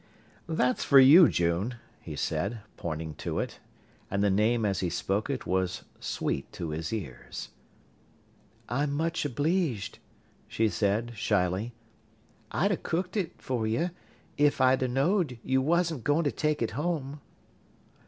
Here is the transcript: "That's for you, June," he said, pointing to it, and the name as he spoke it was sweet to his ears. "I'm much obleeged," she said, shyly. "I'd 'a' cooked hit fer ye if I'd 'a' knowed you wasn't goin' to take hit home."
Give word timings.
"That's 0.49 0.83
for 0.83 0.97
you, 0.99 1.29
June," 1.29 1.75
he 1.99 2.15
said, 2.15 2.61
pointing 2.75 3.13
to 3.21 3.37
it, 3.37 3.59
and 4.09 4.23
the 4.23 4.31
name 4.31 4.65
as 4.65 4.79
he 4.79 4.89
spoke 4.89 5.29
it 5.29 5.45
was 5.45 5.83
sweet 5.99 6.51
to 6.53 6.71
his 6.71 6.91
ears. 6.91 7.49
"I'm 8.67 8.93
much 8.93 9.25
obleeged," 9.27 9.99
she 10.47 10.69
said, 10.69 11.11
shyly. 11.15 11.73
"I'd 12.49 12.71
'a' 12.71 12.77
cooked 12.77 13.13
hit 13.13 13.39
fer 13.39 13.67
ye 13.67 13.89
if 14.39 14.59
I'd 14.59 14.81
'a' 14.81 14.87
knowed 14.87 15.37
you 15.43 15.61
wasn't 15.61 16.03
goin' 16.03 16.23
to 16.23 16.31
take 16.31 16.61
hit 16.61 16.71
home." 16.71 17.21